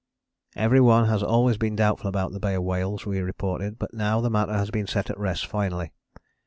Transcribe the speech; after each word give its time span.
Every 0.55 0.81
one 0.81 1.05
has 1.09 1.21
always 1.21 1.59
been 1.59 1.75
doubtful 1.75 2.07
about 2.07 2.31
the 2.31 2.39
Bay 2.39 2.55
of 2.55 2.63
Whales 2.63 3.05
we 3.05 3.19
reported, 3.19 3.77
but 3.77 3.93
now 3.93 4.19
the 4.19 4.31
matter 4.31 4.53
has 4.53 4.71
been 4.71 4.87
set 4.87 5.11
at 5.11 5.19
rest 5.19 5.45
finally. 5.45 5.91